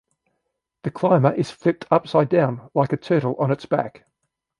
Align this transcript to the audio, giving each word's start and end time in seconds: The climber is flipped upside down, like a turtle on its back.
The 0.81 0.89
climber 0.89 1.31
is 1.31 1.51
flipped 1.51 1.85
upside 1.91 2.27
down, 2.27 2.71
like 2.73 2.91
a 2.91 2.97
turtle 2.97 3.35
on 3.37 3.51
its 3.51 3.67
back. 3.67 4.07